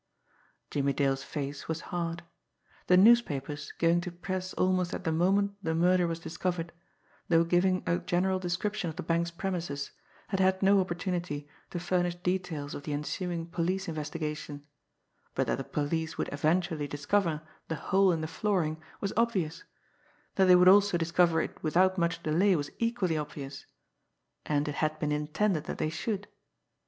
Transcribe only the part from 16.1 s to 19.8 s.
would eventually discover the hole in the flooring was obvious;